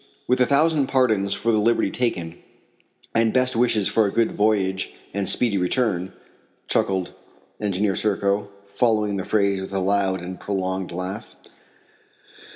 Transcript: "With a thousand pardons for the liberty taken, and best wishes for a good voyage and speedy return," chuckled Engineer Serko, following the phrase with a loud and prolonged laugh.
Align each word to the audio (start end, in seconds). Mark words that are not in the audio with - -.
"With 0.27 0.41
a 0.41 0.47
thousand 0.47 0.87
pardons 0.87 1.35
for 1.35 1.51
the 1.51 1.59
liberty 1.59 1.91
taken, 1.91 2.39
and 3.13 3.31
best 3.31 3.55
wishes 3.55 3.87
for 3.87 4.07
a 4.07 4.11
good 4.11 4.31
voyage 4.31 4.95
and 5.13 5.29
speedy 5.29 5.59
return," 5.59 6.11
chuckled 6.67 7.11
Engineer 7.59 7.95
Serko, 7.95 8.49
following 8.65 9.17
the 9.17 9.23
phrase 9.23 9.61
with 9.61 9.73
a 9.73 9.79
loud 9.79 10.19
and 10.21 10.39
prolonged 10.39 10.91
laugh. 10.91 11.35